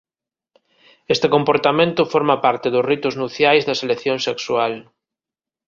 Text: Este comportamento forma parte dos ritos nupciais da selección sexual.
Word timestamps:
Este 1.15 1.27
comportamento 1.35 2.09
forma 2.13 2.35
parte 2.45 2.67
dos 2.73 2.87
ritos 2.91 3.17
nupciais 3.19 3.63
da 3.65 3.79
selección 3.81 4.17
sexual. 4.27 4.73